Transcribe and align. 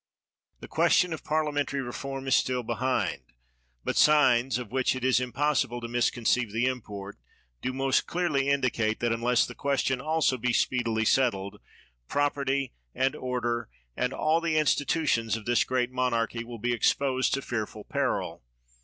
The 0.61 0.67
question 0.67 1.13
of 1.13 1.23
parliamentary 1.23 1.79
reform 1.79 2.25
is 2.27 2.33
still 2.35 2.63
behind. 2.63 3.21
But 3.83 3.97
signs, 3.97 4.57
of 4.57 4.71
which 4.71 4.95
it 4.95 5.05
is 5.05 5.19
impossible 5.19 5.79
to 5.79 5.87
misconceive 5.87 6.51
the 6.51 6.65
import, 6.65 7.19
do 7.61 7.71
most 7.71 8.07
clearly 8.07 8.49
indicate 8.49 8.99
that, 9.01 9.11
unless 9.11 9.45
that 9.45 9.57
question 9.57 10.01
also 10.01 10.37
be 10.37 10.53
speedily 10.53 11.05
settled, 11.05 11.59
property, 12.07 12.73
and 12.95 13.15
order, 13.15 13.69
and 13.95 14.11
all 14.11 14.41
the 14.41 14.57
institutions 14.57 15.37
of 15.37 15.45
this 15.45 15.63
great 15.63 15.91
monarchy, 15.91 16.43
will 16.43 16.57
be 16.57 16.75
exi)osed 16.75 17.29
to 17.33 17.43
fearful 17.43 17.83
peril. 17.83 18.41